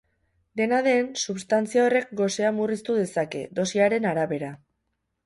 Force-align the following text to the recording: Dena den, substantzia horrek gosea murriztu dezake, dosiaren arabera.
Dena 0.59 0.77
den, 0.85 1.11
substantzia 1.25 1.83
horrek 1.89 2.09
gosea 2.21 2.53
murriztu 2.61 2.97
dezake, 3.01 3.43
dosiaren 3.61 4.09
arabera. 4.15 4.51